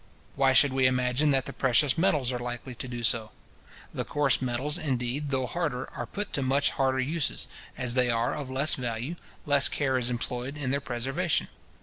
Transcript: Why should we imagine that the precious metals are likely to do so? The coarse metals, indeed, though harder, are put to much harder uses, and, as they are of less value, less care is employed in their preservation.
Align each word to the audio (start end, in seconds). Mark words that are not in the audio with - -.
Why 0.35 0.53
should 0.53 0.73
we 0.73 0.87
imagine 0.87 1.29
that 1.29 1.45
the 1.45 1.53
precious 1.53 1.95
metals 1.95 2.31
are 2.33 2.39
likely 2.39 2.73
to 2.73 2.87
do 2.87 3.03
so? 3.03 3.29
The 3.93 4.03
coarse 4.03 4.41
metals, 4.41 4.79
indeed, 4.79 5.29
though 5.29 5.45
harder, 5.45 5.91
are 5.93 6.07
put 6.07 6.33
to 6.33 6.41
much 6.41 6.71
harder 6.71 6.99
uses, 6.99 7.47
and, 7.77 7.85
as 7.85 7.93
they 7.93 8.09
are 8.09 8.33
of 8.33 8.49
less 8.49 8.73
value, 8.73 9.15
less 9.45 9.67
care 9.69 9.99
is 9.99 10.09
employed 10.09 10.57
in 10.57 10.71
their 10.71 10.81
preservation. 10.81 11.49